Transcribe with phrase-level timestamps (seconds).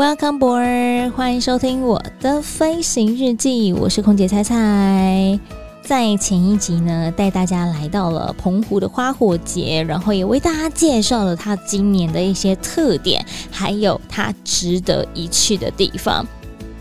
[0.00, 1.12] Welcome board！
[1.12, 5.38] 欢迎收听我的飞行日记，我是空姐菜菜。
[5.82, 16.26] 在前一集呢，带大家来到了澎湖的花火节，然后也为大家介绍了它今年的一些特点，还有它值得一去的地方。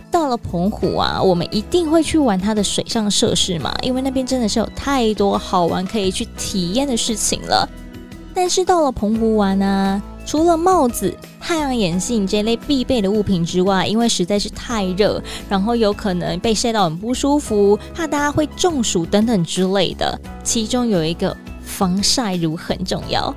[0.10, 7.68] 到了澎湖啊，我们一定会去玩它的水上设施嘛，因为那边真的是有太多好玩可以去体验的事情了。
[8.34, 11.14] 但是到了澎湖玩呢、啊，除了帽子、
[11.50, 20.16] 太阳眼镜这类必备的物品之外，因为实在是太热，然后有可能被晒到很不舒服，怕大家会中暑等等之类的。
[20.44, 23.34] 其中有一个防晒乳很重要，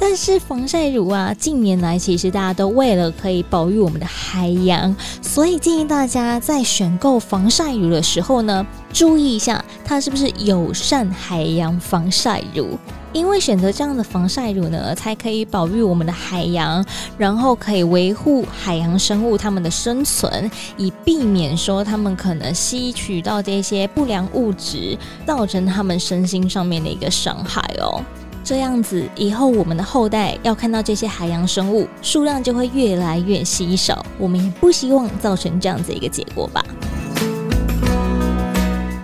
[0.00, 12.78] 但是防晒乳啊，近年来其实大家都为了可以保育我们的海洋，所以建议大家在选购防晒乳的时候呢，注意一下它是不是友善海洋防晒乳。
[13.14, 16.84] 因为选择这样的防晒乳呢，才可以保育我们的海洋，
[17.16, 28.00] 然后可以维护海洋生物它们的生存，以避免说它们可能吸取到这些不良物质，造成它们身心上面的一个伤害哦。
[28.48, 36.64] 这样子以后我们的后代要看到这些海洋生物数量就会越来越稀少，我们也不希望造成这样子一个结果吧。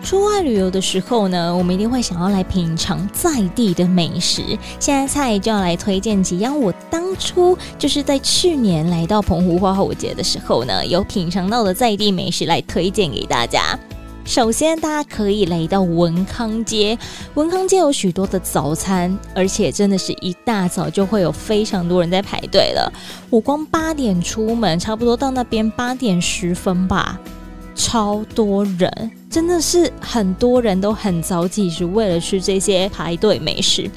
[0.02, 4.42] 出外旅游的时候呢，我们一定会想要来品尝在地的美食。
[4.80, 13.78] 现在菜就要来推荐几样我当初就是在去年来到澎湖花火节的时候呢，有品尝到的在地美食来推荐给大家。
[14.24, 16.98] 首先，大家可以来到文康街，
[17.34, 22.90] 文康街有许多的早餐，而且真的是一大早就会有非常多人在排队了。
[23.28, 27.20] 我光八点出门，差不多到那边八点十分吧。
[27.76, 33.90] 超多人，真的是很多人都很早起，是为了吃这些排队美食。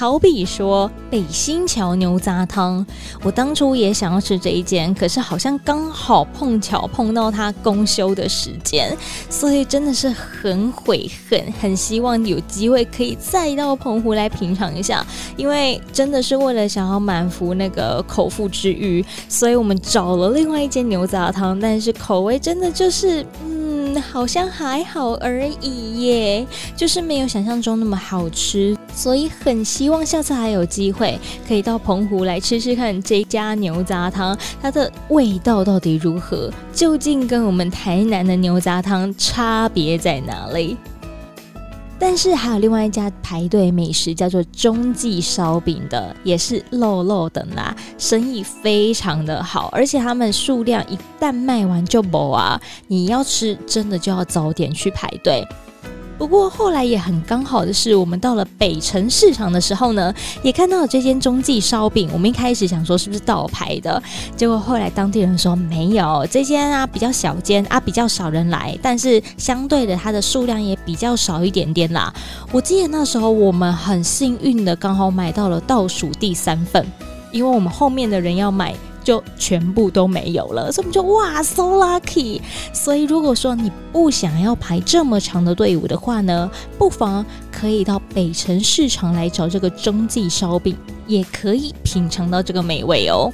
[0.00, 2.86] 好比说北新桥牛杂汤，
[3.22, 8.96] 我当初也想要吃这一间，可是好像刚好碰巧碰到它公休的时间，
[9.28, 15.06] 所以真的是很悔恨，很希望有机会可以再到澎湖来品尝一下，
[15.36, 26.46] 因为真的是为了想要满足那个口腹之欲，所以我们找了另外一间牛杂汤，但是口味真的就是，嗯，好像还好而已耶，
[26.76, 28.76] 就是没有想象中那么好吃。
[28.92, 31.18] 所以很希望下次还有机会
[31.48, 36.52] 可以到澎湖来吃吃看这家牛杂汤，它的味道到底如何？
[36.72, 40.76] 究竟跟我们台南的牛杂汤差别在哪里？
[42.00, 52.60] 但是还有另外一家排队美食叫做中记烧饼的，也是漏漏的啦，生意非常的好，而且他们数量一旦卖完就没啊！
[52.86, 55.46] 你要吃真的就要早点去排队。
[56.20, 62.10] 不过后来也很刚好的是，我们到了北城市场的时候呢，也看到了这间中记烧饼。
[62.12, 64.00] 我们一开始想说是不是盗牌的，
[64.36, 72.12] 结果后来当地人说没有，这间啊比较小间啊比较少人来，但是相对的它的数量也比较少一点点啦。
[72.52, 76.84] 我记得那时候我们很幸运的刚好买到了倒数第三份，
[77.32, 78.74] 因为我们后面的人要买。
[79.02, 82.40] 就全部都没有了，所以我们就哇，so lucky。
[82.72, 93.32] 所以如果说你不想要排这么长的队伍的话呢，不妨可以到北城市场来找这个中记烧饼，也可以品尝到这个美味哦。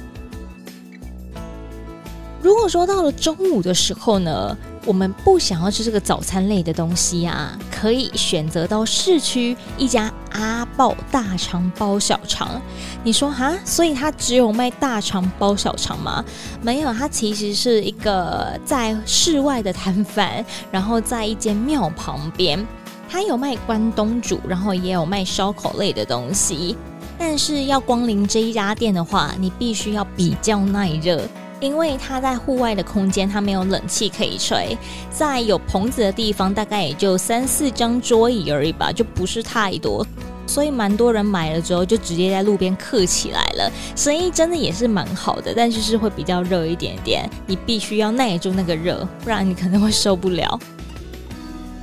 [2.41, 4.55] 如果说到了中午的时候呢，
[4.87, 12.61] 我们不想要吃这个早餐类的东西啊，可以选择到市区一家阿爆大肠包小肠。
[13.03, 16.23] 你说哈，所以它只有卖大肠包小肠吗？
[16.61, 22.65] 没有，它其实是一个在室外的摊贩， 然后在一间庙旁边，
[23.09, 26.77] 它有卖关东煮，然后也有卖烧烤类的东西。
[27.19, 31.27] 但是要光临这一家店的话，你必须要比较耐热。
[31.59, 34.77] 因为它在户外的空间，它没有冷气可以吹，
[35.09, 40.05] 在有棚子的地方，大概也就三四张桌椅而已吧，就不是太多，
[40.45, 50.59] 所以蛮多人买了之后就直接在路边客起来了，生意真的也是蛮好的，但就是会比较热一点点，你必须要耐住那个热，不然你可能会受不了。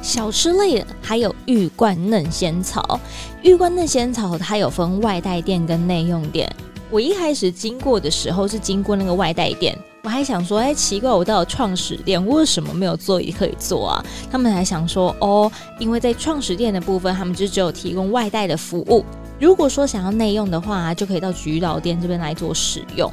[0.00, 3.00] 小吃类的还有玉冠嫩仙草，
[3.42, 6.48] 玉冠嫩仙草它有分外带店跟内用店。
[6.94, 14.04] 我一开始经过的时候是经过那个外带店，我还想说，哎，奇怪，我到了创始店，为什么没有座椅可以坐啊？
[14.30, 15.50] 他们还想说，哦，
[15.80, 19.04] 因为在创始店的部分，他们就只有提供外带的服务，
[19.40, 23.12] 如果说想要内用的话，就可以到橘岛店这边来做使用。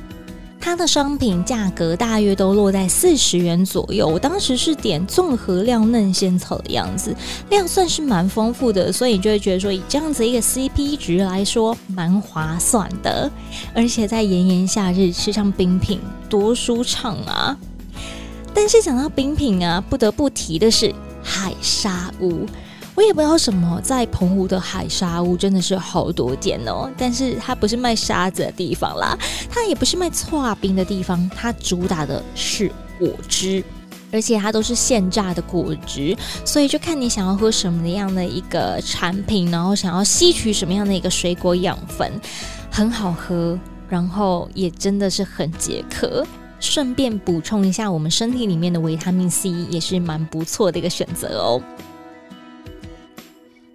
[0.61, 4.07] 它的商品价格大约都落在四十元左右。
[4.07, 7.13] 我当时是点综合料嫩仙草的样子，
[7.49, 13.29] 量算是蛮丰富的，所以就会觉得说，以这样子一个 CP 值来说，蛮划算的。
[13.73, 15.99] 而且在炎炎夏日吃上冰品，
[16.29, 17.57] 多舒畅啊！
[18.53, 20.93] 但是讲到冰品啊，不得不提的是
[21.23, 22.45] 海沙屋。
[22.93, 29.17] 我也不知道什么，在澎湖的海沙屋真的是好多店哦，但是它不是卖沙子的地方啦，
[29.49, 33.63] 它也不是卖剉冰的地方，它主打的是果汁，
[34.11, 36.15] 而且它都是现榨的果汁，
[36.45, 42.11] 所以就看你想要喝什么样的一个产品，然后想要吸取什么样的一个水果养分，
[42.69, 46.27] 很好喝，然后也真的是很解渴，
[46.59, 51.61] 顺便补充一下我们身体里面的维他命 C，也是蛮不错的一个选择哦。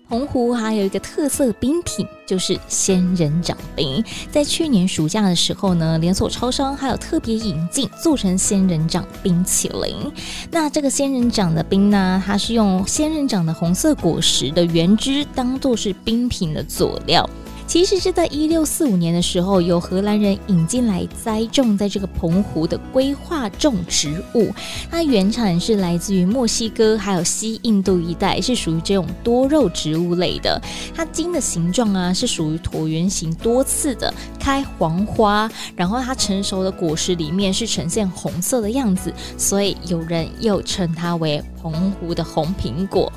[0.08, 4.04] 澎湖还有一个特色冰品，就是仙人掌冰。
[4.30, 10.12] 在去年暑假的时候呢，连锁超商还有特别引进做成仙人掌冰淇淋。
[10.50, 17.28] 那这个仙人掌的冰呢，它是用仙人掌的红色果实的原汁当做是冰品的佐料。
[17.66, 24.54] 其实是在一六四五年的时候，由荷兰人引进来栽种在这个澎湖的规划种植物。
[24.90, 30.60] 它原产是来自于墨西哥还有西印度一带，是属于这种多肉植物类的。
[30.94, 43.12] 它茎的形状啊是属于椭圆形多刺的，开黄花，然后它成熟的果实里面是呈现红色的样子，所以有人又称它为澎湖的红苹果。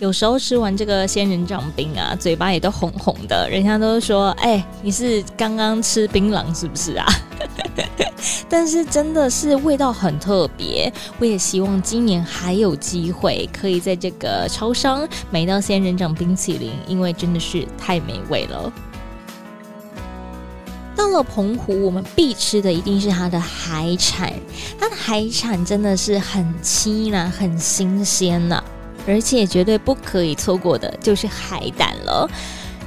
[0.00, 7.06] 有时候吃完这个仙人掌冰啊，嘴巴也都红红的，人家都说：“哎、你是刚刚吃槟榔是不是啊？”
[8.48, 10.90] 但是真的是味道很特别。
[11.18, 18.72] 我也希望今年还有机会可以在这个超商买到仙人掌冰淇淋，因为真的是太美味了。
[20.96, 24.32] 到了澎湖，我们必吃的一定是它的海产，
[24.78, 28.64] 它的海产真的是很鲜呐，很新鲜呐。
[29.06, 32.28] 而且绝对不可以错过的就是海胆了。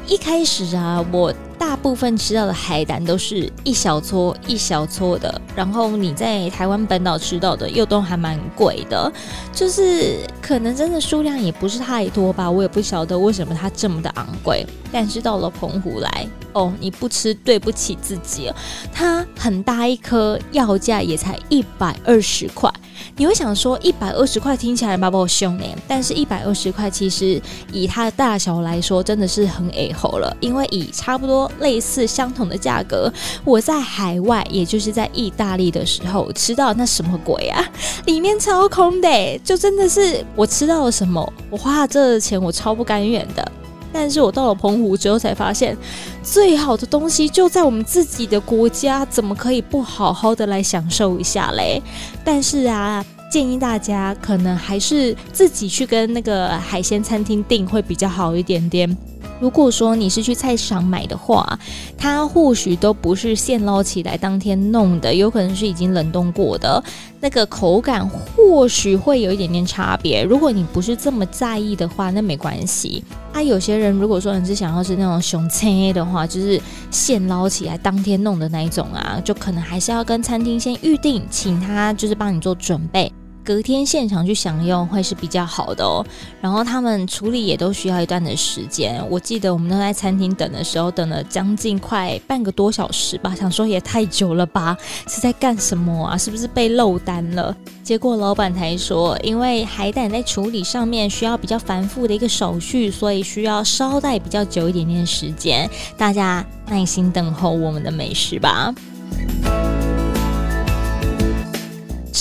[0.05, 9.09] 一开始啊，我大部分吃到的海胆都是一小撮一小撮的，然后你在台湾本岛吃到的又都还蛮贵的，
[9.53, 14.67] 就是可能真的数量也不是太多吧，我也不晓得为什么它这么的昂贵。
[14.91, 18.51] 但是到了澎湖来，哦，你不吃对不起自己，
[18.91, 22.69] 它很大一颗，要价也才一百二十块。
[23.15, 27.39] 你会想说一百二十块听起来蛮不凶呢，但是一百二十块其实
[27.71, 33.11] 以它的大小来说真的是很哎吼了，因为以差不多类似相同的价格，
[33.45, 37.63] 我在海外也就是在意大利的时候吃到那什么鬼啊，
[38.05, 43.51] 里面超空的，就真的是我吃到了什么，我花了这钱我超不甘愿的。
[43.93, 45.77] 但是我到了澎湖之后才发现，
[46.23, 51.81] 最好的东西就在我们自己的国家，怎么可以不好好的来享受一下嘞？
[52.25, 58.97] 但是啊，建议大家可能还是自己去跟那个海鲜餐厅订会比较好一点点。
[59.39, 61.59] 如果说你是去菜市场买的话，
[61.97, 66.81] 它或许都不是现捞起来当天弄的，有可能是已经冷冻过的，
[67.19, 70.23] 那个口感或许会有一点点差别。
[70.23, 73.03] 如果你不是这么在意的话，那没关系。
[73.33, 83.11] 啊，有些人如果说你是想要吃那种熊切的话，就是现捞起来当天弄的那一种啊，就可能还是要跟餐厅先预定，请他就是帮你做准备。
[83.43, 86.05] 隔天现场去享用会是比较好的哦，
[86.39, 89.05] 然后他们处理也都需要一段的时间。
[89.09, 96.17] 我记得我们都在餐厅等的时候，等了将近快半个多小时吧，想说也太久了吧，是在干什么啊？
[96.17, 97.55] 是不是被漏单了？
[97.83, 108.73] 结果老板才说，因为海胆在处理上面需要比较繁复的一个手续，所以需要稍待比较久一点点时间，大家耐心等候我们的美食吧。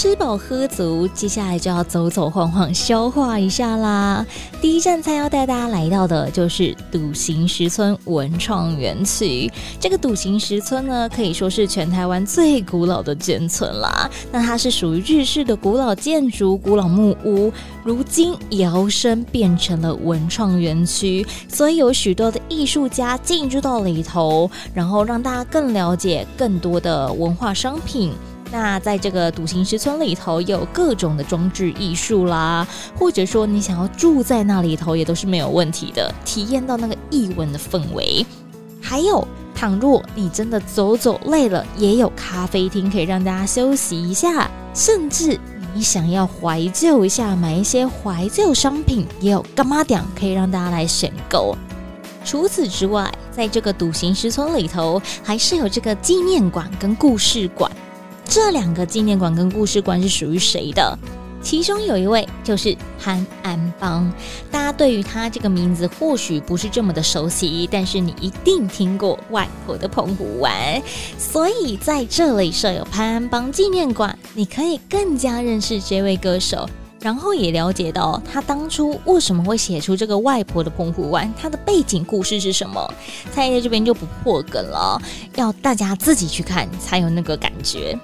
[0.02, 4.26] 吃饱喝足，接下来就要走走晃晃，消化一下啦。
[4.60, 9.48] 第一站菜要带大家来到的就是笃行石村文创园区。
[9.78, 14.10] 这个笃行石村呢，可以说是全台湾最古老的建村啦。
[14.32, 17.52] 那它是属于日式的古老建筑、古老木屋，
[17.84, 28.10] 如今摇身变成了文创园区，所以有许多的艺术家进驻到里头，然后让大家更了解更多的文化商品。
[28.52, 32.68] 那在这个笃行石村里头，有各种的装置艺术啦，
[32.98, 38.24] 或者说你想要住在那里头，也都是没有问题的，体验到那个异文的氛围。
[38.82, 45.40] 还有倘若你真的走走累了，也有咖啡厅可以让大家休息一下，甚至
[45.72, 51.56] 你想要怀旧一下，买一些怀旧商品，也有干妈店可以让大家来选购。
[52.22, 57.72] 除此之外，在这个笃行石村里头，还是有这个纪念馆跟故事馆。
[58.34, 60.98] 这两个纪念馆跟故事馆是属于谁的？
[61.42, 64.10] 其中有一位就是潘安邦，
[64.50, 70.82] 大家对于他这个名字或许不是这么的熟悉，但是你一定听过外婆的澎湖湾，
[71.18, 76.66] 所以在这里设有潘安邦纪念馆，你可以更加认识这位歌手，
[77.02, 82.94] 然后也了解到他当初为什么会写出这个外婆的澎湖湾，他的背景故事是什么。
[83.30, 84.98] 蔡在这边就不破梗了，
[85.36, 87.94] 要大家自己去看才有那个感觉。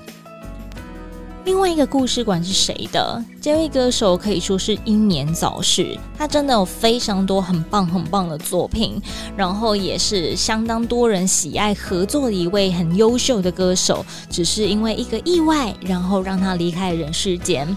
[1.44, 3.24] 另外一个故事馆是谁的？
[3.40, 9.00] 这位歌手可以说是英年早逝，他真的有非常多很棒很棒的作品，
[9.34, 14.04] 然后也是相当多人喜爱合作的一位很优秀的歌手。
[14.28, 17.74] 只是因为一个意外，然后让他离开人世间。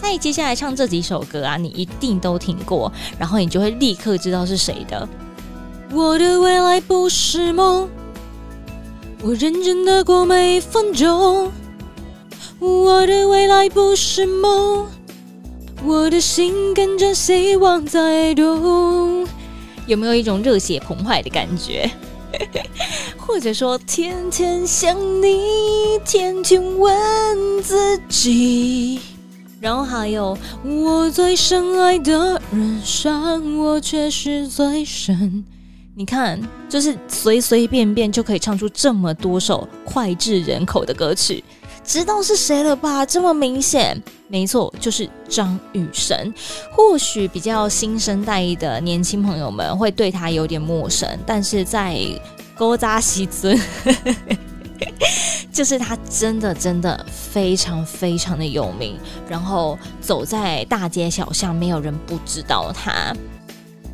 [0.00, 5.06] 在接下来唱这几首歌啊，你一定都听过，然后你就会立刻知道是谁的。
[5.92, 7.86] 我的未来不是梦，
[9.22, 11.52] 我认真的过每一分钟。
[12.60, 14.86] 我的未来不是梦，
[15.82, 19.26] 我的心跟着希望在动。
[19.86, 21.90] 有没有一种热血澎湃的感觉？
[23.16, 29.00] 或者说，天天想你，天天问自己。
[29.58, 35.42] 然后还有，我最深爱的人伤我却是最深。
[35.94, 36.38] 你看，
[36.68, 41.42] 就是随随便便就可以唱出这么多首脍炙人口的歌曲。
[41.84, 43.04] 知道是谁了吧？
[43.04, 46.32] 这么明显，没错，就是张雨生。
[46.70, 51.98] 或许比较新生代的年轻朋友们会对他有点陌生，但是在
[52.56, 53.58] 勾扎西尊，
[55.52, 63.14] 就是他真的真的非常非常的有名，然后走在大街小巷，没有人不知道他。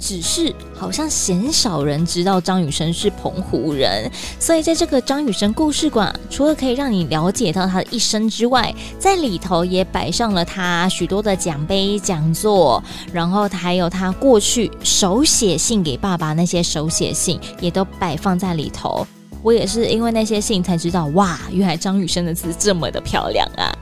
[0.06, 4.08] 只是好像鲜少人知道张雨生是澎湖人，
[4.38, 12.80] 所以在这个张雨生故事馆，除了可以让你了解到他的一生之外，在里头也摆上了他许多的奖杯、讲座，
[13.12, 19.04] 然后他还有他过去手写信给爸爸那些手写信，也都摆放在里头。
[19.42, 23.74] 我也是因为那些信才知道，哇，原来张雨生的字这么的漂亮啊！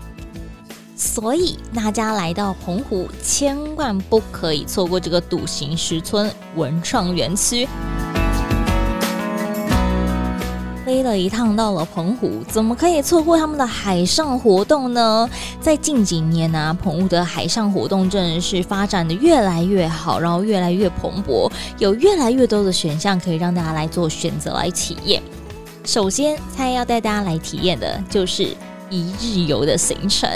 [0.96, 7.68] 所以大家来到澎湖，千万不可以错过这个笃行石村文创园区。
[10.86, 15.28] 飞了一趟到了澎湖，怎么可以错过他们的海上活动呢？
[15.60, 25.20] 在近几年呢、澎湖的海上活动真的是发展的越来越好，然后越来越蓬勃，有越来越多的选项可以让大家来做选择来体验。
[25.84, 28.56] 首先，菜要带大家来体验的就是。
[28.94, 30.30] 一日游的行程，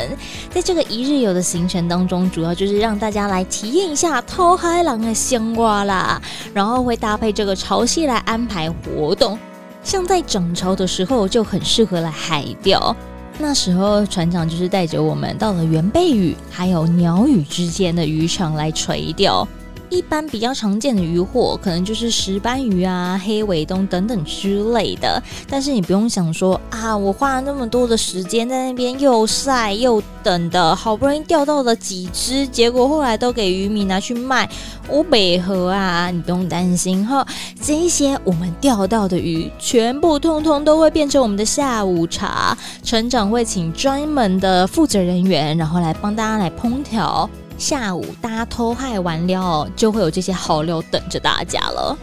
[0.50, 6.20] 在这个一日游的行程当中，主要就是让大家来体验一下偷海人的香瓜啦，
[6.52, 9.38] 然后会搭配这个潮汐来安排活动。
[9.84, 12.94] 像在涨潮的时候，就很适合来海钓。
[13.38, 19.46] 那时候船长就是带着我们到了原贝屿还有鸟屿之间的渔场来垂钓。
[19.90, 25.22] 一般比较常见的渔获，可能就是石斑鱼啊、黑尾鯛等等之类的。
[25.48, 34.48] 但是你不用想说啊，我花了那么多的时间在那边又晒又等的，好不容易钓到了几只，结果后来都给渔民拿去卖，
[34.88, 37.26] 我北河啊，你不用担心哈。
[37.60, 42.56] 这些我们钓到的鱼，全部通通都会变成我们的下午茶。
[42.82, 47.28] 成长会请专门的负责人员，然后来帮大家来烹调。
[47.58, 51.98] 下午大家偷嗨完了，就会有这些好料等着大家了。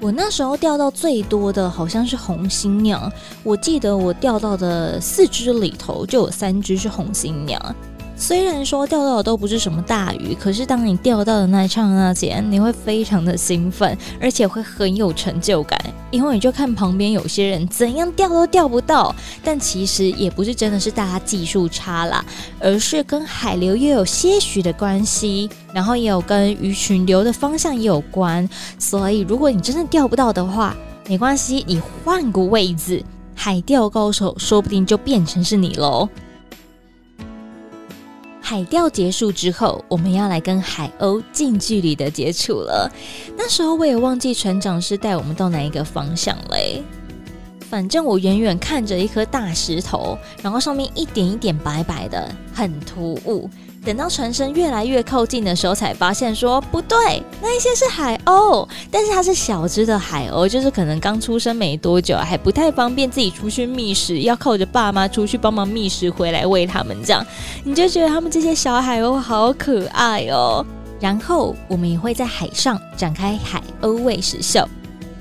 [0.00, 3.10] 我那时候钓到最多的好像是红心鸟，
[3.42, 7.74] 我记得我钓到的四只里头就有三只是红心鸟。
[8.16, 15.76] 虽然说钓到的都不是什么大鱼，可是当你钓到的那一刹那间，你会非常的兴奋，而且会很有成就感，
[16.14, 22.24] 因为你就看旁边有些人怎样钓都钓不到，但其实也不是真的是大家技术差啦，
[22.60, 30.76] 而是跟海流又有些许的关系，然后也有跟鱼群流的方向也有关，所以如果你真的钓不到的话，
[31.08, 33.04] 没关系，你换个位置，
[33.34, 36.08] 海钓高手说不定就变成是你喽。
[38.46, 42.92] 海钓结束之后，我们要来跟海鸥近距离的接触了。
[43.38, 46.82] 那时候我也忘记船长是带我们到哪一个方向嘞。
[47.70, 53.48] 反正我远远看着一颗大石头，然后上面一点一点白白的，很突兀。
[53.84, 66.96] 等到船身越来越靠近的时候，才发现说不对，那一些是海鸥，但是它是小只的海鸥，就是可能刚出生没多久，还不太方便自己出去觅食，要靠着爸妈出去帮忙觅食回来喂它们。
[67.04, 67.24] 这样
[67.62, 70.64] 你就觉得他们这些小海鸥好可爱哦。
[71.00, 74.66] 然后我们也会在海上展开海鸥喂食秀。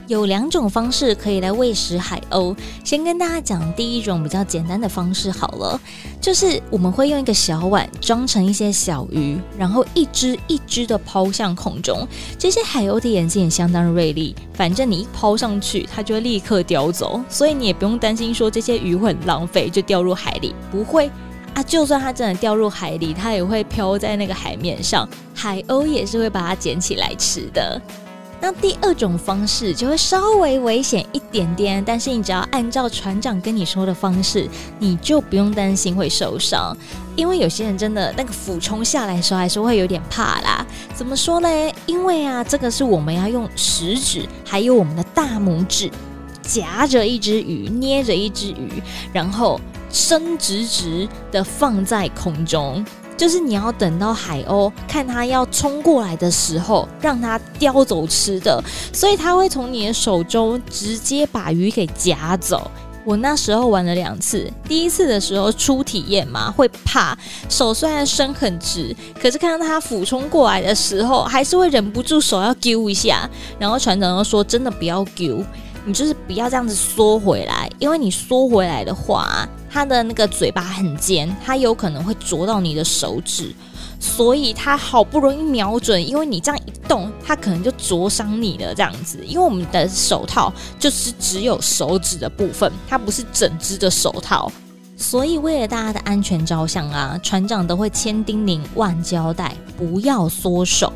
[0.07, 2.55] 有两种方式可以来喂食海鸥。
[2.83, 5.79] 先跟大家讲第一种比较简单的方式好了，
[6.19, 12.07] 就是我们会用一个小碗装成一些小鱼，然后一只一只的抛向空中。
[12.37, 21.09] 这些海鸥的眼睛也相当锐利，反正你一抛上去，它就会立刻叼走，所以你也不用担心说这些鱼会很浪费就掉入海里，不会
[21.53, 21.63] 啊。
[21.63, 27.81] 就算它真的掉入海里，它也会飘在那个海面上，海鸥也是会把它捡起来吃的。
[28.43, 36.75] 那第二种方式就会稍微危险一点点，但是你只要按照船长跟你说的方式，你就不用担心会受伤。
[37.15, 40.67] 因为有些人真的那个俯冲下来的时候还是会有点怕啦。
[40.93, 41.47] 怎么说呢？
[41.85, 45.89] 因为啊，这个是我们要用食指还有我们的大拇指
[46.41, 48.83] 夹着一只鱼，捏着一只鱼，
[49.13, 49.57] 然后
[49.89, 52.85] 伸直直的放在空中。
[53.17, 62.69] 就是你要等到海鸥看它要冲过来的时候，让它叼走吃的，所以它会从你的手中直接把鱼给夹走。
[63.05, 67.17] 我那时候玩了两次，第一次的时候初体验嘛，会怕，
[67.49, 73.29] 手虽然伸很直，可是看到它俯冲过来的时候，还是会忍不住手要揪一下。
[73.59, 75.43] 然后船长又说：“真的不要揪，
[75.83, 83.51] 你就是不要这样子缩回来，因为你缩回来的话。”它的那个嘴巴很尖，它有可能会啄到你的手指，
[83.99, 88.75] 所以它好不容易瞄准，因为你这样一动，它可能就啄伤你了。
[88.75, 94.51] 这样子，因为我们的手套就是只有手指的部分，它不是整只的手套，
[94.95, 100.93] 所以为了大家的安全着想啊，船长都会千叮咛万交代，不要缩手。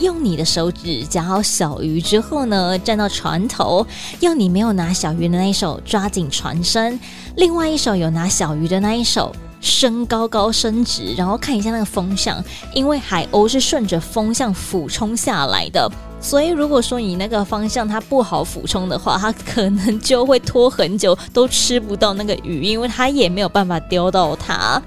[0.00, 3.86] 用你的手指夹好小鱼之后呢，站到船头，
[4.20, 6.98] 用你没有拿小鱼的那一手抓紧船身，
[7.36, 12.42] 另外一手有拿小鱼的那一手升高高伸直，然后看一下那个风向，
[12.74, 24.80] 因为海鸥是顺着风向俯冲下来的，所以如果说你那个方向它不好俯冲的话，它可能就会拖很久都吃不到那个鱼，因为它也没有办法叼到它。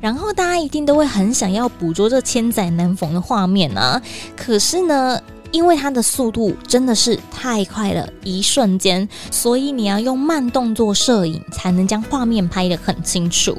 [0.00, 4.00] 然后大家一定都会很想要捕捉这千载难逢的画面啊！
[4.36, 13.56] 可是呢，因为它的速度真的是太快了，一瞬间，所以你要用慢动作摄影才能将画面拍得很清楚。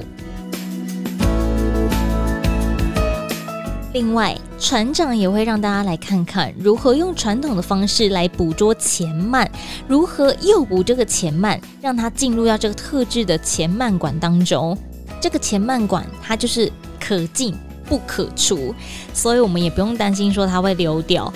[3.93, 9.49] 另外，船长也会让大家来看看如何用传统的方式来捕捉前慢，
[9.87, 14.77] 如何诱捕这个前慢，让它进入到这个特制的前慢馆当中。
[15.19, 18.73] 这个前慢管它就是可进不可出，
[19.13, 21.31] 所以我们也不用担心说它会溜掉。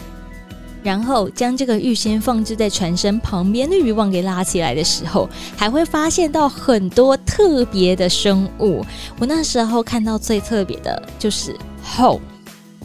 [0.83, 8.83] 然后将这个预先放置在船身旁边的渔网给拉起来的时候，还会发现到很多特别的生物。
[9.19, 12.19] 我那时候看到最特别的就是后。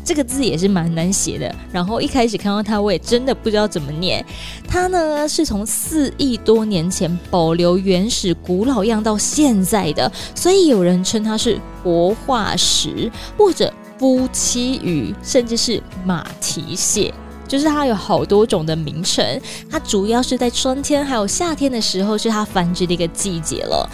[0.06, 4.24] 这个字也是蛮难写的，然后一开始看到它，我也真的不知道怎么念。
[4.68, 17.12] 它呢是从四亿多年前保留原始古老样到现在的，所以有人称它是活化石，或者夫妻鱼，甚至是马蹄蟹，
[17.48, 19.24] 就是它有好多种的名称。
[19.68, 23.90] 它主要是在春天还有夏天的时候是它繁殖的一个季节了。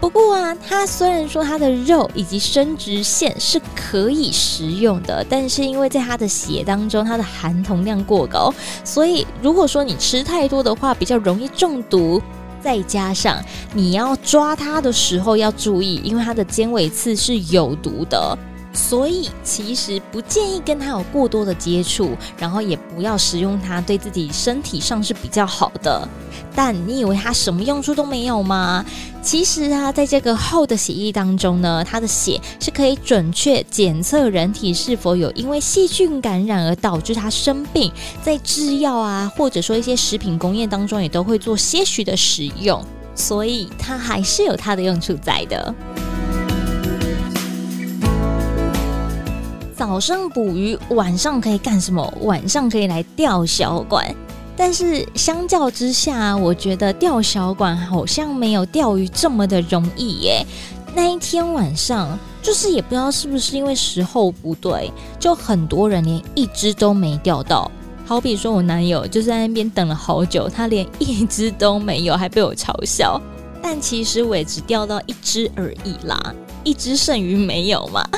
[0.00, 8.52] 不过啊，它虽然说它的肉以及生殖腺是可以食用的，但是因为在它的血当中，它的含铜量过高，
[8.84, 12.22] 所以如果说你吃太多的话，比较容易中毒。
[12.58, 13.40] 再加上
[13.74, 18.36] 你要抓它的时候要注意，因为它的尖尾刺是有毒的。
[18.76, 26.06] 所以其实不建议跟它有过多的接触，然后也不要食用它，对自己身体上是比较好的。
[26.54, 28.84] 但你以为它什么用处都没有吗？
[29.22, 37.90] 其实啊，在这个厚的血液当中呢，它的血是可以准确检测人体是否有因为细菌感染而导致它生病，
[38.22, 42.84] 在制药啊，或者说一些食品工业当中也都会做些许的使用，
[43.14, 45.74] 所以它还是有它的用处在的。
[49.76, 52.14] 早上捕鱼，晚上可以干什么？
[52.22, 54.14] 晚上可以来钓小管。
[54.56, 60.46] 但是相较之下，我觉得钓小管好像没有钓鱼这么的容易耶。
[60.94, 67.70] 那一天晚上，就是也不知道是不是因为时候不对，就很多人连一只都没钓到。
[68.06, 73.20] 好比说我男友就在那边等了好久，他连一只都没有，还被我嘲笑。
[73.62, 76.34] 但其实我也只钓到一只而已啦，
[76.64, 78.08] 一只剩余没有嘛。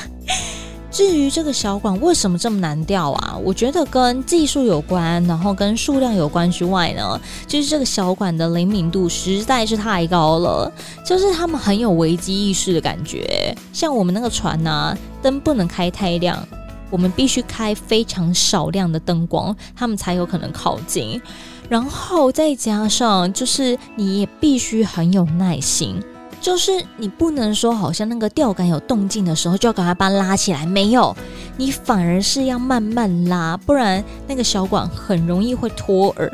[0.90, 3.36] 至于这个小管为什么这么难吊啊？
[3.44, 10.72] 我觉得跟技术有关，然后跟数量有关之外呢，就是这个小管的灵敏度实在是太高了，
[11.04, 13.54] 就是他们很有危机意识的感觉。
[13.72, 16.42] 像我们那个船呢、啊，灯不能开太亮，
[16.90, 21.20] 我们必须开非常少量的灯光，他们才有可能靠近。
[21.68, 26.02] 然后再加上，就是你也必须很有耐心。
[26.40, 31.14] 就是你不能说好像那个钓竿有动静的时候就要赶快把它拉起来，没有，
[31.56, 36.30] 你反而是要慢慢拉，不然那个小管很容易会脱饵。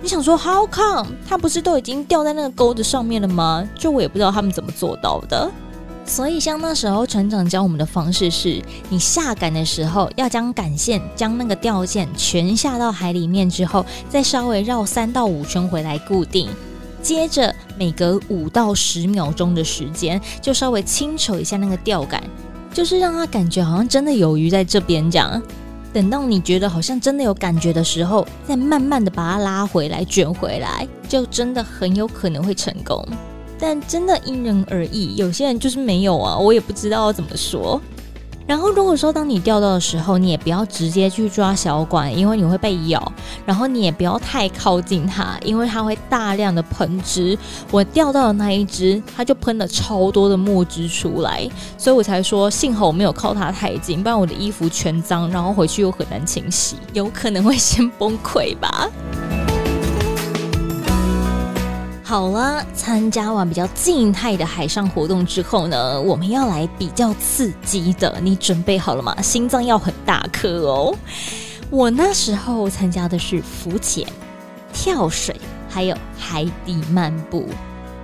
[0.00, 1.08] 你想说 How come？
[1.26, 3.68] 它不是都已经吊在那个钩子上面了吗？
[3.74, 5.50] 就我也不知道他们怎么做到的。
[6.06, 16.48] 所以像那时候船长教我们的方式是，你下杆的时候要将杆线将那个吊线全下到海里面之后，再稍微绕三到五圈回来固定。
[17.02, 22.20] 接着每隔五到十秒钟的时间，就稍微轻扯一下那个钓竿，
[22.74, 25.40] 就是让他感觉好像真的有鱼在这边这样。
[25.92, 33.02] 等到你觉得好像真的有感觉的时候，再慢慢的把它拉回来卷回来，就真的很有可能会成功。
[33.58, 37.80] 但真的因人而异，有些人就是没有啊，我也不知道怎么说。
[38.48, 43.12] 然后，如果说当你钓到的时候，你也不要直接去抓小管，因为你会被咬。
[43.44, 47.36] 然后你也不要太靠近它，因为它会大量的喷汁。
[47.70, 58.88] 我钓到的那一只，它就喷了超多的墨汁出来，所以我才说幸好我没有靠它太近，不然我的衣服全脏，然后回去又很难清洗，有可能会先崩溃吧。
[62.08, 69.20] 好了，参加完比较静态的海上活动之后呢，我们要来比较刺激的，你准备好了吗？
[69.20, 70.96] 心脏要很大颗哦。
[71.68, 74.08] 我那时候参加的是浮潜、
[74.72, 77.46] 跳水，还有海底漫步。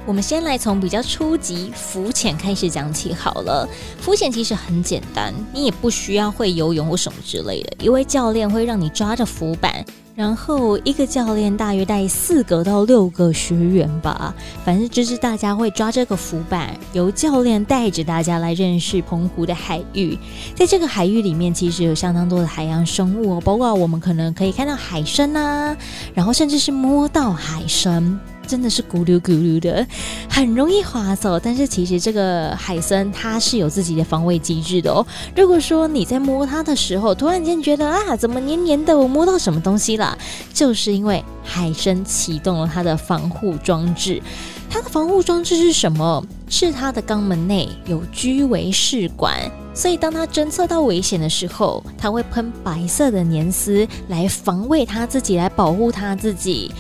[0.07, 3.69] 我们先来从比较初级浮潜开始讲起好了。
[4.01, 9.85] 浮潜其实很简单，你也不需要会游泳或什么之类的，因为教练会让你抓着浮板。
[10.15, 14.33] 然后一个教练大约带四个到六个学员吧，
[14.65, 20.17] 反正就是大家会抓这个浮板，由教练带着大家来认识澎湖的海域。
[20.55, 25.77] 在这个海域里面，其实有相当多的海洋生物哦，包括我们可能可以看到海参啊，
[26.15, 28.21] 然后甚至是摸到海参。
[28.47, 29.87] 真的是咕噜咕噜的，
[30.29, 31.39] 很容易滑走。
[31.39, 35.07] 但是其实这个海参它是有自己的防卫机制的哦。
[35.37, 38.97] 如果说你在摸它的时候，突然间觉得啊，怎么黏黏的？
[38.97, 40.17] 我摸到什么东西了？
[40.53, 44.23] 就是因为海参启动了它的防护装置。
[44.71, 46.25] 它的防护装置是什么？
[46.49, 49.39] 是它的肛门内有居维试管，
[49.73, 56.73] 所以当它侦测到危险的时候，它会喷白色的黏丝来防卫它自己，来保护它自己。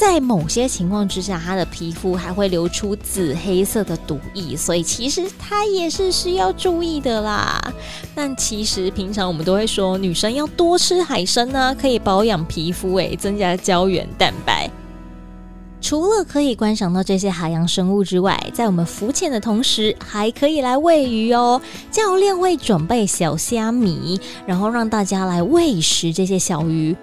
[0.00, 7.60] 在某些情况之下，它的皮肤还会流出紫黑色的毒液，所以其实它也是需要注意的啦。
[8.14, 14.70] 但其实平常我们都会说，女生要多吃海参呢，可以保养皮肤，诶，增加胶原蛋白。
[15.82, 21.60] 除了可以观赏到这些海洋生物之外，在我们浮潜的同时，还可以来喂鱼哦。
[21.90, 26.96] 教练会准备小虾米，然后让大家来喂食这些小鱼。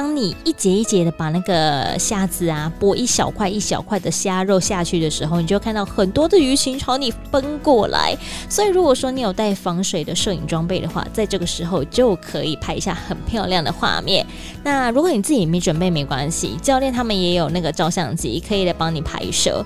[0.00, 8.16] 当你一节一节的把那个虾子啊剥一小块一小块的虾肉下去的时候，你就看到很多的鱼群朝你奔过来。
[8.48, 14.26] 所以如果说你有带防水的摄影装备的话，在这个时候就可以拍下很漂亮的画面。
[14.64, 19.62] 那如果你自己没准备没关系，教练他们也有那个照相机可以来帮你拍摄。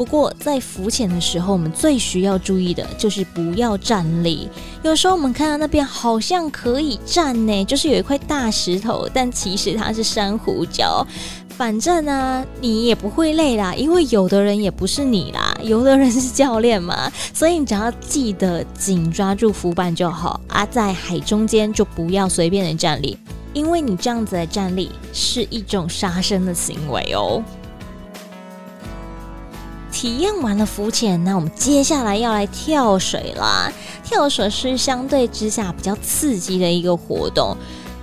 [0.00, 4.48] 不过，在浮潜的时候，我们最需要注意的就是不要站立。
[4.82, 11.04] 有时候我们看到那边好像可以站呢，就是有一块大石头，但其实它是珊瑚礁。
[11.50, 20.64] 反正呢、你也不会累啦，因为有的人也不是你啦，有的人是教练嘛，所以你只要记得紧抓住浮板就好啊。
[20.64, 23.18] 在海中间就不要随便的站立，
[23.52, 27.44] 因为你这样子的站立是一种杀生的行为哦。
[30.00, 33.70] 体验完了浮潜，那我们接下来要来跳水啦。
[34.02, 37.54] 跳水是相对之下比较刺激的一个活动，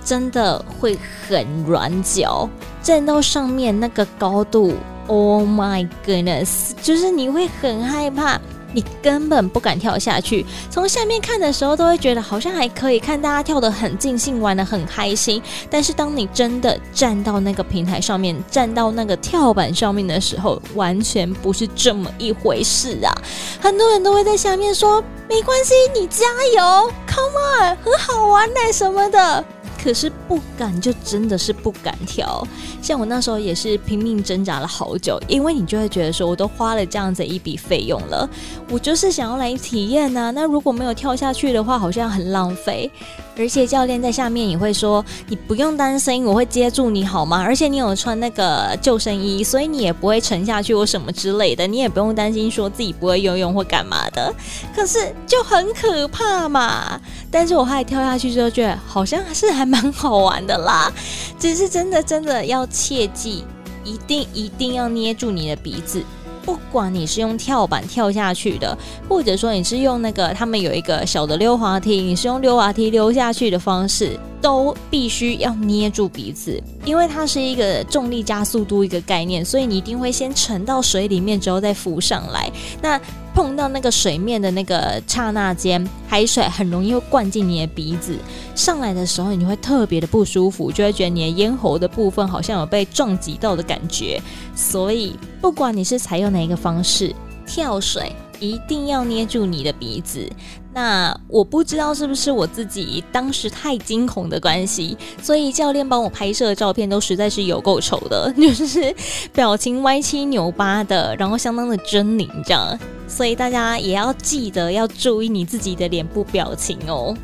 [0.04, 2.48] 真的会很软脚，
[2.80, 4.74] 站到上面那个高度
[5.08, 8.40] ，Oh my goodness，就是你会很害怕。
[8.72, 15.42] 你根本不敢跳下去，从下面看的时候都会觉得好像还可以，看大家跳得很尽兴，玩得很开心。
[15.70, 23.12] 但是当你真的站到那个平台上面，站到那个跳板上面的时候，完全不是这么一回事啊！
[23.60, 26.24] 很多人都会在下面说：“没关系，你加
[26.56, 29.44] 油，Come on，很好玩什么的。”
[29.88, 32.46] 可是不敢，就真的是不敢跳。
[32.82, 38.28] 像我那时候也是拼命挣扎了好久，因为你就会觉得说，我都花了这样子一笔费用了，
[38.68, 40.30] 我就是想要来体验呐。
[40.30, 42.90] 那如果没有跳下去的话，好像很浪费。
[43.38, 47.40] 而且教练在下面也会说：“你不用担心，我会接住你好吗？
[47.40, 54.34] 而且你有穿那个救生衣，所以你也不会沉下去或什么之类的，你也不用担心说自己不会游泳或干嘛的。
[54.74, 57.00] 可是就很可怕嘛。
[57.30, 60.92] 但是我后来跳下去之后，觉得好像是还蛮好玩的啦。
[61.38, 63.44] 只是真的真的要切记，
[63.84, 66.02] 一定一定要捏住你的鼻子。”
[66.48, 68.74] 不管你是用跳板跳下去的，
[69.06, 82.50] 或者说你是用那个他们有一个小的溜滑梯，你是用溜滑梯溜下去的方式，都必须要捏住鼻子，因为它是一个重力加速度一个概念，所以你一定会先沉到水里面之后再浮上来。
[82.80, 82.98] 那
[83.38, 88.18] 碰到那个水面的那个刹那间，海水很容易会灌进你的鼻子，
[88.56, 94.20] 上来的时候你会特别的不舒服，就会觉得你的咽喉的部分好像有被撞击到的感觉。
[94.56, 97.14] 所以不管你是采用哪一个方式
[97.46, 100.28] 跳水，一定要捏住你的鼻子。
[100.72, 108.94] 那我不知道是不是我自己当时太惊恐的关系，所以教练帮我拍摄的照片都实在是有够丑的， 就是
[109.32, 112.78] 表情歪七扭八的，然后相当的狰狞这样。
[113.08, 117.16] 所以大家也要记得要注意你自己的脸部表情哦。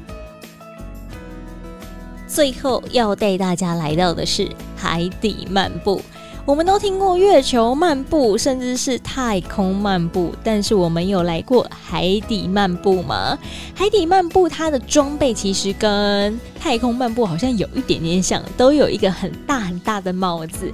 [2.26, 6.00] 最后要带大家来到的是海底漫步。
[6.46, 13.38] 我们都听过月球漫步，甚至是太空漫步，但是我们有来过海底漫步吗？
[13.74, 20.70] 海底漫步它的装备其实跟太空漫步好像有一点点像，都有一个很大很大的帽子，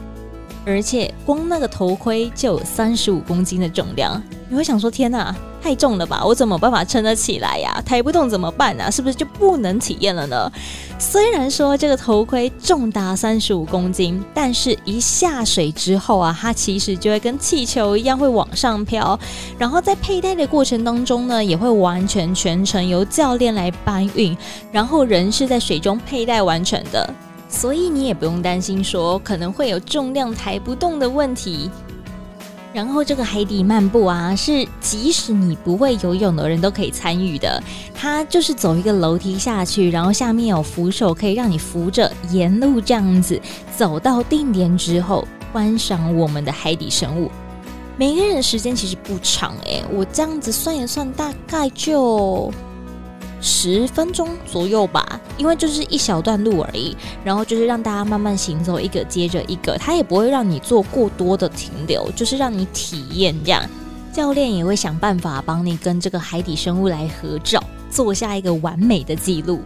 [0.65, 4.23] 而且光那个头盔就有三十五公斤的重量。
[4.49, 5.35] 你会想说：天哪！
[5.63, 7.83] 太重了吧，我怎么办法撑得起来呀？
[7.85, 8.91] 抬不动怎么办啊？
[8.91, 10.51] 是不是就不能体验了呢？
[10.99, 19.21] 虽然说这个头盔重达三十五公斤，但是一下水之后啊，它其实就会跟气球一样会往上飘。
[19.59, 24.35] 然后在佩戴的过程当中呢，也会完全全程由教练来搬运，
[24.73, 27.15] 然后人是在水中佩戴完成的，
[27.51, 31.71] 所以你也不用担心说可能会有重量抬不动的问题。
[32.73, 37.61] 然后这个海底漫步啊，是即使你不会游泳的人都可以参与的。
[37.93, 43.39] 它就是走一个楼梯下去，然后下面有扶手可以让你扶着，沿路这样子
[43.77, 47.29] 走到定点之后，观赏我们的海底生物。
[47.97, 52.53] 每个人的时间其实不长诶，我这样子算一算，大概就。
[53.41, 63.69] 十分钟左右吧，因为就是一小段路而已，然后就是让大家慢慢行走，一个接着一个，它也不会让你做过多的停留，就是让你体验这样。
[64.13, 69.61] 教练也会想办法帮你跟这个海底生物来合照，做下一个完美的记录。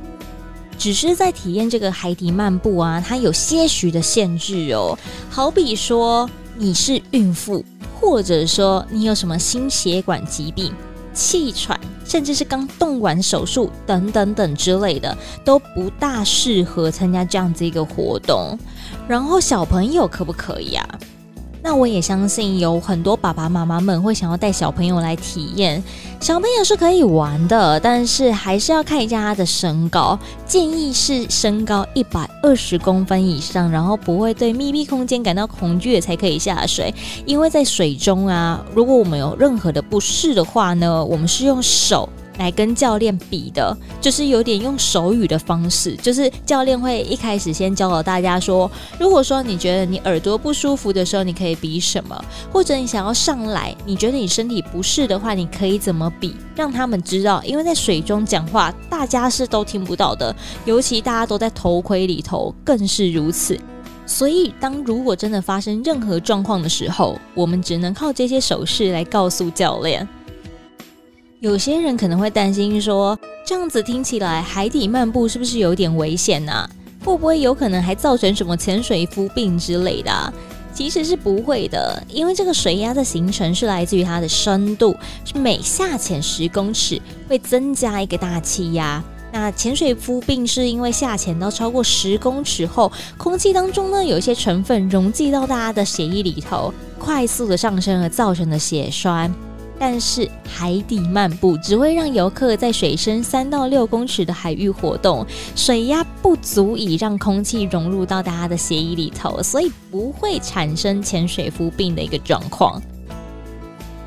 [0.76, 4.98] 只是在体验这个海底漫步啊，它有些许的限制哦，
[5.30, 7.64] 好比说你是孕妇，
[8.00, 10.72] 或者说你有什么心血管疾病。
[11.14, 11.78] 气喘，
[12.14, 18.56] 甚至是刚动完手术等等等之类的，都不大适合参加这样子一个活动。
[19.08, 20.88] 然后小朋友可不可以啊？
[21.66, 25.82] 那我也相信有很多爸爸妈妈们会想要带小朋友来体验，
[26.20, 42.06] 小朋友是可以玩的，但是还是要看一下他的身高，建议是身高一百二十公分以上，然后不会对密闭空间感到恐惧才可以下水，因为在水中啊，如果我们有任何的不适的话呢，我们是用手。
[42.38, 63.58] 来跟教练比的，就是有点用手语的方式，就是教练会一开始先教导大家说，如果说你觉得你耳朵不舒服的时候，你可以比什么，或者你想要上来，你觉得你身体不适的话，你可以怎么比，让他们知道，因为在水中讲话，大家是都听不到的，尤其大家都在头盔里头，更是如此。
[64.06, 70.06] 所以，当如果真的发生任何状况的时候，我们只能靠这些手势来告诉教练。
[71.44, 76.66] 有些人可能会担心说，这样子听起来海底漫步是不是有点危险啊？
[77.04, 80.32] 会不会有可能还造成什么潜水夫病之类的？
[80.72, 89.04] 其实是不会的，因为这个水压的形成是来自于它的深度，是每下潜十公尺会增加一个大气压。
[89.30, 99.30] 那潜水夫病是因为下潜到超过十公尺后，空气当中呢有一些成分溶剂到大家的血液里头，快速的上升而造成的血栓。
[99.78, 112.80] 但是海底漫步只会让游客在水深三到六公尺的海域活动，水压不足以让空气融入到大家的血液里头，所以不会产生潜水夫病的一个状况。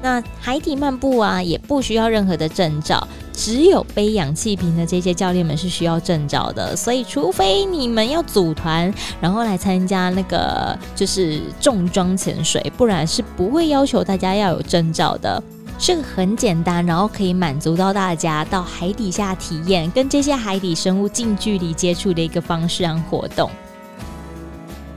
[0.02, 6.76] 那海底漫步啊，也不需要任何的证照，只有背氧气瓶的这些教练们是需要证照的。
[6.76, 15.44] 所以，除非你们要组团，然后来参加那个就是重装潜水，不然是不会要求大家要有证照的。
[15.80, 23.50] 是个很简单，然后可以满足到大家到海底下体验跟这些海底生物近距离接触的一个方式和活动。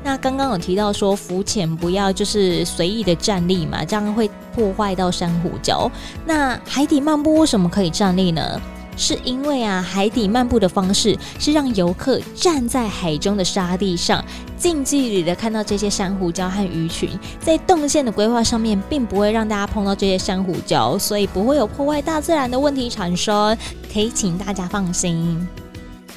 [0.02, 5.90] 那刚刚有提到说浮潜不要就是随意的站立嘛，这样会破坏到珊瑚礁。
[6.24, 8.60] 那海底漫步为什么可以站立呢？
[9.00, 14.22] 是因为啊，海底漫步的方式是让游客站在海中的沙地上，
[14.58, 17.08] 近距离的看到这些珊瑚礁和鱼群。
[17.40, 23.56] 在动线的规划上面，并不会让大家碰到这些珊瑚礁，所以不会有破坏大自然的问题产生，
[23.90, 25.48] 可以请大家放心。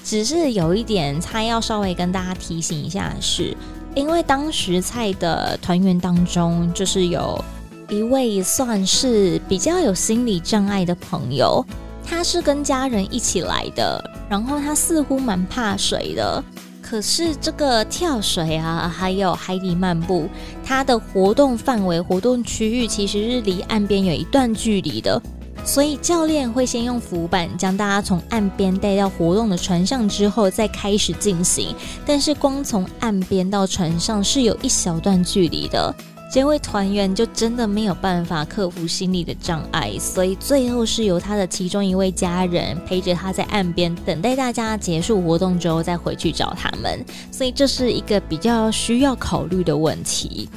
[0.04, 3.56] 只是有一点，他要稍微跟大家提醒一下是，
[3.96, 7.42] 因为当时菜的团员当中，就是有
[7.88, 11.66] 一位算是比较有心理障碍的朋友。
[12.06, 16.44] 他是跟家人一起来的，然后他似乎蛮怕水的。
[16.82, 20.28] 可是这个跳水啊，还有海底漫步，
[20.64, 25.20] 它的活动范围、活动区域其实是离岸边有一段距离的，
[25.66, 31.74] 所以教练会先用浮板将大家从岸边带到活动的船上之后，再开始进行。
[32.06, 35.96] 但是光从岸边到船上是有一小段距离的。
[36.34, 47.06] 这位团员就真的没有办法克服心理的障碍，所以最后是由他的其中一位家人陪着他在岸边等待大家结束活动之后再回去找他们。
[47.30, 50.50] 所以这是一个比较需要考虑的问题。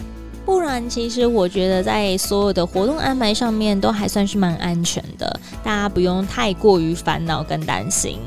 [0.47, 8.19] 不然，其实我觉得在所有的活动安排上面都还算是蛮安全的，大家不用太过于烦恼跟担心。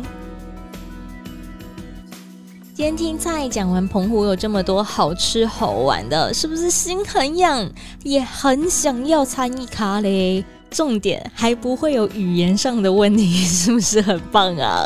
[2.79, 7.69] 今天听菜讲完澎湖有这么多好吃好玩的，是不是心很痒，
[8.03, 10.45] 也很想要参与咖嘞？
[10.71, 14.85] 重点还不会有语言上的问题，是不是很棒啊？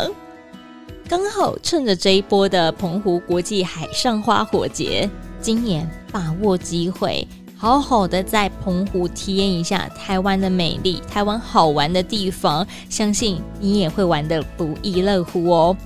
[1.07, 5.07] 刚好趁着这一波的澎湖国际海上花火节，
[5.39, 15.77] 今年把握机会，好好的在澎湖体验一下台湾的美丽，台湾好玩的地方，相信你也会玩得不亦乐乎哦。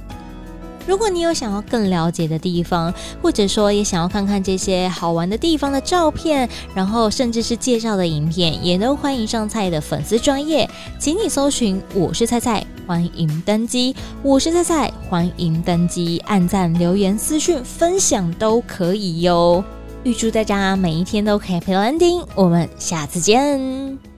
[0.88, 19.62] 如果你有想要更了解的地方，或者说也想要看看这些好玩的地方的照片，然后甚至是介绍的影片，也都欢迎上菜的粉丝专业，请你搜寻我是菜菜，欢迎登机，我是菜菜，欢迎登机，按赞、留言、私讯、分享都可以哟。
[20.04, 24.17] 预祝大家每一天都 Happy Landing，我们下次见。